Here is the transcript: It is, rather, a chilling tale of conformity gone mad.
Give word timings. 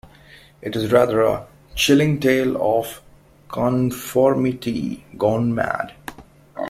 It 0.63 0.75
is, 0.75 0.91
rather, 0.91 1.21
a 1.21 1.45
chilling 1.75 2.19
tale 2.19 2.57
of 2.59 3.03
conformity 3.49 5.05
gone 5.15 5.53
mad. 5.53 5.93